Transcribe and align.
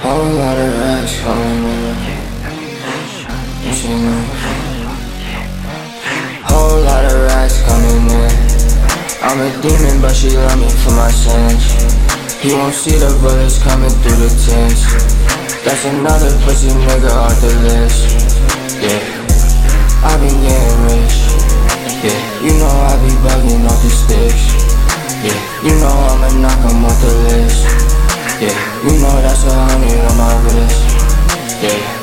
Whole 0.00 0.32
lot 0.32 0.56
of. 0.56 0.80
You 3.60 3.72
see 3.76 3.92
me? 3.92 4.16
Whole 6.48 6.80
lot 6.80 7.04
of 7.04 7.20
coming 7.68 8.08
in. 8.08 8.32
I'm 9.20 9.36
a 9.44 9.52
demon, 9.60 10.00
but 10.00 10.16
she 10.16 10.30
love 10.30 10.58
me 10.58 10.68
for 10.80 10.96
my 10.96 11.10
sins. 11.10 11.68
He 12.40 12.54
won't 12.54 12.72
see 12.72 12.96
the 12.96 13.12
bullets 13.20 13.62
coming 13.62 13.90
through 14.00 14.16
the 14.24 14.32
tents. 14.40 14.88
That's 15.68 15.84
another 15.84 16.32
pussy 16.48 16.72
nigga 16.72 17.12
off 17.12 17.38
the 17.42 17.52
list. 17.68 18.16
Yeah, 18.80 19.04
I 20.00 20.16
been 20.16 20.32
getting 20.40 20.80
rich. 20.88 21.16
Yeah, 22.00 22.16
you 22.40 22.56
know 22.56 22.72
I 22.72 22.96
be 23.04 23.12
bugging 23.20 23.68
off 23.68 23.82
the 23.84 23.90
sticks. 23.92 24.48
Yeah, 25.20 25.36
you 25.68 25.76
know 25.76 25.99
Yeah, 28.82 28.92
you 28.92 28.98
know 28.98 29.20
that's 29.20 29.44
a 29.44 29.52
hundred 29.52 30.00
on 30.08 30.16
my 30.16 30.32
wrist. 30.40 30.80
Yeah. 31.60 32.00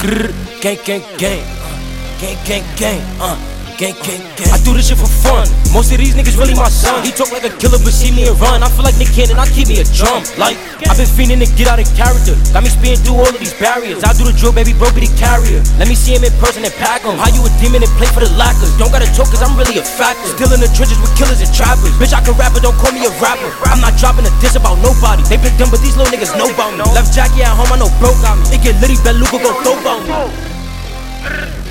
Grr, 0.00 0.28
gang, 0.60 0.78
gang, 0.84 1.02
gang. 1.16 1.44
Uh, 1.64 1.80
gang, 2.20 2.36
gang, 2.44 2.64
gang. 2.76 3.00
Uh, 3.18 3.55
gang, 3.76 3.96
gang, 4.00 4.24
gang. 4.40 4.48
I 4.52 4.58
do 4.64 4.72
this 4.72 4.88
shit 4.88 4.96
for 4.96 5.08
fun. 5.08 5.44
Most 5.72 5.92
of 5.92 6.00
these 6.00 6.16
niggas 6.16 6.36
really 6.40 6.56
my 6.56 6.72
son. 6.72 7.04
He 7.04 7.12
talk 7.12 7.28
like 7.28 7.44
a 7.44 7.52
killer, 7.60 7.76
but 7.76 7.92
see 7.92 8.08
me 8.08 8.24
and 8.24 8.36
run. 8.40 8.64
I 8.64 8.68
feel 8.72 8.84
like 8.84 8.96
Nick 8.96 9.12
Cannon, 9.12 9.36
I 9.36 9.44
keep 9.52 9.68
me 9.68 9.80
a 9.84 9.86
drum. 9.92 10.24
Like, 10.40 10.56
I've 10.88 10.96
been 10.96 11.08
fiending 11.08 11.40
to 11.44 11.48
get 11.60 11.68
out 11.68 11.76
of 11.76 11.88
character. 11.92 12.34
Got 12.56 12.64
me 12.64 12.72
speeding 12.72 13.00
through 13.04 13.20
all 13.20 13.28
of 13.28 13.36
these 13.36 13.52
barriers. 13.60 14.00
I 14.00 14.16
do 14.16 14.24
the 14.24 14.32
drill, 14.32 14.56
baby, 14.56 14.72
bro, 14.72 14.88
be 14.96 15.04
the 15.04 15.12
carrier. 15.20 15.60
Let 15.76 15.92
me 15.92 15.94
see 15.94 16.16
him 16.16 16.24
in 16.24 16.32
person 16.40 16.64
and 16.64 16.72
pack 16.80 17.04
him. 17.04 17.20
How 17.20 17.28
you 17.28 17.44
a 17.44 17.52
demon 17.60 17.84
and 17.84 17.92
play 18.00 18.08
for 18.08 18.24
the 18.24 18.32
lackers? 18.40 18.72
Don't 18.80 18.90
gotta 18.90 19.08
choke, 19.12 19.28
cause 19.28 19.44
I'm 19.44 19.52
really 19.60 19.76
a 19.76 19.84
factor. 19.84 20.32
Still 20.32 20.52
in 20.56 20.60
the 20.64 20.72
trenches 20.72 20.96
with 20.98 21.12
killers 21.12 21.44
and 21.44 21.52
trappers. 21.52 21.92
Bitch, 22.00 22.16
I 22.16 22.24
can 22.24 22.32
rap, 22.40 22.56
but 22.56 22.64
don't 22.64 22.76
call 22.80 22.96
me 22.96 23.04
a 23.04 23.12
rapper. 23.20 23.48
I'm 23.68 23.84
not 23.84 24.00
dropping 24.00 24.24
a 24.24 24.32
diss 24.40 24.56
about 24.56 24.80
nobody. 24.80 25.20
They 25.28 25.36
been 25.36 25.52
dumb, 25.60 25.68
but 25.68 25.84
these 25.84 26.00
little 26.00 26.08
niggas 26.08 26.32
know 26.40 26.48
about 26.48 26.72
me. 26.72 26.84
Left 26.96 27.12
Jackie 27.12 27.44
at 27.44 27.52
home, 27.52 27.68
I 27.68 27.76
know 27.76 27.92
broke 28.00 28.20
on 28.24 28.40
me. 28.40 28.56
It 28.56 28.64
get 28.64 28.80
litty, 28.80 28.96
Beluga 29.04 29.36
go 29.36 29.52
dope 29.60 29.84
on 29.84 30.00
me. 30.08 31.65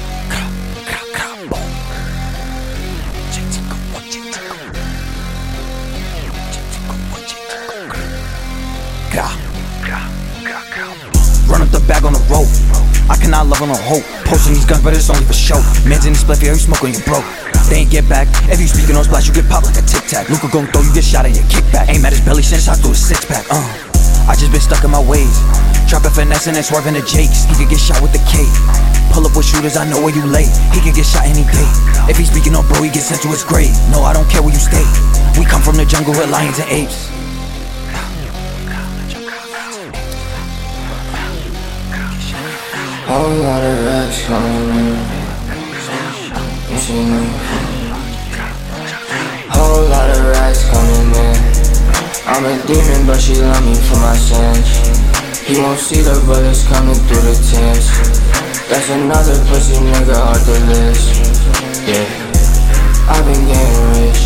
I 12.43 13.15
cannot 13.15 13.47
love 13.47 13.61
on 13.61 13.71
a 13.71 13.79
hope. 13.87 14.03
Posting 14.27 14.59
these 14.59 14.65
guns, 14.65 14.83
but 14.83 14.91
it's 14.91 15.07
only 15.07 15.23
for 15.23 15.31
show. 15.31 15.61
Man's 15.87 16.03
in 16.03 16.11
the 16.11 16.19
split, 16.19 16.43
you 16.43 16.51
smoke 16.59 16.83
when 16.83 16.91
you 16.91 16.99
broke. 17.07 17.23
They 17.71 17.87
ain't 17.87 17.91
get 17.91 18.09
back. 18.11 18.27
If 18.51 18.59
you 18.59 18.67
speaking 18.67 18.99
on 18.99 19.07
splash, 19.07 19.27
you 19.27 19.33
get 19.33 19.47
popped 19.47 19.71
like 19.71 19.79
a 19.79 19.85
tic 19.87 20.03
tac. 20.03 20.27
Luca 20.27 20.51
gon' 20.51 20.67
throw, 20.67 20.83
you 20.83 20.91
get 20.91 21.07
shot 21.07 21.23
in 21.23 21.31
your 21.31 21.47
kickback. 21.47 21.87
Aim 21.87 22.03
at 22.03 22.11
his 22.11 22.19
belly, 22.25 22.43
send 22.43 22.59
shot 22.59 22.83
through 22.83 22.91
a 22.91 22.99
six 22.99 23.23
pack. 23.23 23.47
Uh, 23.47 23.63
I 24.27 24.35
just 24.35 24.51
been 24.51 24.59
stuck 24.59 24.83
in 24.83 24.91
my 24.91 24.99
ways. 24.99 25.31
Trapping, 25.87 26.11
finessing, 26.11 26.59
and 26.59 26.65
swerving 26.65 26.99
the 26.99 27.05
Jakes. 27.07 27.47
He 27.47 27.55
could 27.55 27.71
get 27.71 27.79
shot 27.79 28.03
with 28.03 28.11
the 28.11 28.19
K. 28.27 28.43
Pull 29.15 29.23
up 29.23 29.37
with 29.37 29.47
shooters, 29.47 29.77
I 29.79 29.87
know 29.87 30.03
where 30.03 30.11
you 30.11 30.27
lay. 30.27 30.49
He 30.75 30.83
could 30.83 30.97
get 30.97 31.07
shot 31.07 31.23
any 31.23 31.47
day. 31.47 31.69
If 32.11 32.19
he's 32.19 32.27
speaking 32.27 32.51
on 32.51 32.67
bro, 32.67 32.83
he 32.83 32.91
gets 32.91 33.07
sent 33.07 33.23
to 33.23 33.31
his 33.31 33.47
grave. 33.47 33.71
No, 33.95 34.03
I 34.03 34.11
don't 34.11 34.27
care 34.27 34.43
where 34.43 34.51
you 34.51 34.59
stay. 34.59 34.83
We 35.39 35.47
come 35.47 35.63
from 35.63 35.79
the 35.79 35.85
jungle 35.87 36.11
with 36.11 36.27
lions 36.27 36.59
and 36.59 36.67
apes. 36.67 37.07
Whole 43.25 43.41
lot 43.41 43.63
of 43.63 43.85
racks 43.87 44.21
coming 44.27 44.69
in. 44.69 45.01
Whole 49.49 49.89
lot 49.89 50.09
of 50.13 50.29
racks 50.29 50.61
coming 50.69 51.09
in. 51.09 51.33
I'm 52.29 52.45
a 52.45 52.53
demon, 52.67 53.07
but 53.07 53.19
she 53.19 53.33
love 53.41 53.65
me 53.65 53.73
for 53.89 53.97
my 53.97 54.13
sins. 54.13 54.69
He 55.41 55.57
won't 55.57 55.79
see 55.79 56.01
the 56.01 56.21
bullets 56.27 56.67
coming 56.67 56.93
through 56.93 57.25
the 57.25 57.33
tents. 57.49 57.89
That's 58.69 58.91
another 58.91 59.41
pussy 59.49 59.73
nigga 59.73 60.21
off 60.21 60.45
the 60.45 60.59
list. 60.69 61.17
Yeah, 61.89 62.05
I've 63.09 63.25
been 63.25 63.41
getting 63.49 64.05
rich. 64.05 64.21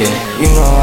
Yeah, 0.00 0.40
you 0.40 0.48
know 0.56 0.75